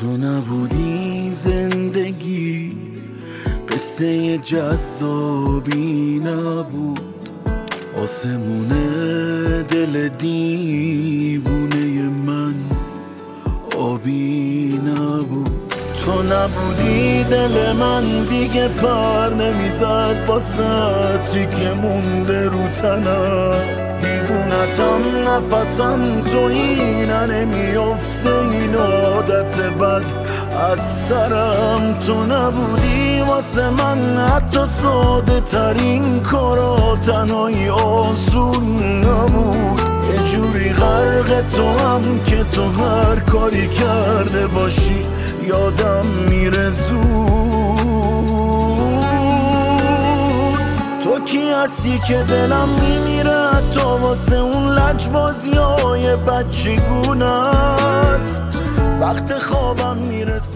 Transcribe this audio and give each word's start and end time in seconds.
تو 0.00 0.16
نبودی 0.16 1.32
زندگی 1.40 2.72
قصه 3.68 4.38
جذابی 4.38 6.22
نبود. 6.24 7.30
آسمون 8.02 8.68
دل 9.68 10.08
دیوونه 10.08 12.02
من 12.26 12.54
آبی 13.78 14.80
نبود. 14.86 15.50
تو 16.04 16.22
نبودی 16.22 17.24
دل 17.24 17.72
من 17.72 18.24
دیگه 18.24 18.68
پر 18.68 19.34
نمی‌زد. 19.34 20.26
با 20.26 20.40
سطری 20.40 21.46
که 21.46 21.72
مونده 21.82 22.44
رو 22.44 22.68
تنم. 22.68 23.60
دیوونتم 24.00 25.28
نفسم 25.28 26.22
تو 26.22 26.38
اینه 26.38 27.26
نمیافته. 27.26 28.55
عادت 29.46 29.72
بد 29.72 30.02
از 30.72 31.06
سرم 31.08 31.98
تو 32.06 32.24
نبودی 32.24 33.20
واسه 33.28 33.70
من 33.70 34.18
حتی 34.18 34.66
ساده 34.66 35.40
ترین 35.40 36.20
کارا 36.20 36.96
تنهایی 36.96 37.68
آسون 37.68 39.04
نبود. 39.04 39.80
یه 40.12 40.28
جوری 40.28 40.72
غرق 40.72 41.42
تو 41.42 41.78
هم 41.78 42.20
که 42.20 42.44
تو 42.44 42.62
هر 42.62 43.20
کاری 43.20 43.68
کرده 43.68 44.46
باشی 44.46 45.06
یادم 45.42 46.06
میره 46.28 46.70
زود. 46.70 47.76
تو 51.04 51.20
کی 51.24 51.50
هستی 51.50 51.98
که 51.98 52.24
دلم 52.28 52.68
میمیره؟ 52.68 53.70
تو 53.74 53.88
واسه 53.88 54.36
اون 54.36 54.68
لجبازی 54.68 55.54
های 55.54 56.16
بچگونت 56.16 58.15
وقت 59.06 59.38
خوابم 59.38 59.96
می‌رسه. 59.96 60.55